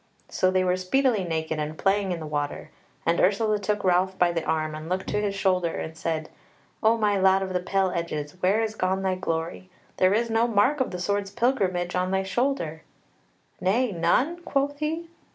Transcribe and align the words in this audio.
So 0.29 0.49
they 0.49 0.63
were 0.63 0.77
speedily 0.77 1.23
naked 1.23 1.59
and 1.59 1.77
playing 1.77 2.11
in 2.11 2.19
the 2.19 2.25
water: 2.25 2.71
and 3.05 3.19
Ursula 3.21 3.59
took 3.59 3.83
Ralph 3.83 4.17
by 4.17 4.31
the 4.31 4.43
arm 4.43 4.73
and 4.73 4.89
looked 4.89 5.05
to 5.09 5.21
his 5.21 5.35
shoulder 5.35 5.75
and 5.75 5.95
said: 5.95 6.29
"O 6.81 6.97
my 6.97 7.19
lad 7.19 7.43
of 7.43 7.53
the 7.53 7.59
pale 7.59 7.91
edges, 7.91 8.31
where 8.41 8.63
is 8.63 8.73
gone 8.73 9.03
thy 9.03 9.13
glory? 9.13 9.69
There 9.97 10.15
is 10.15 10.31
no 10.31 10.47
mark 10.47 10.79
of 10.81 10.89
the 10.89 10.97
sword's 10.99 11.29
pilgrimage 11.29 11.93
on 11.95 12.09
thy 12.09 12.23
shoulder." 12.23 12.81
"Nay, 13.61 13.91
none?" 13.91 14.39
quoth 14.41 14.79
he. 14.79 15.07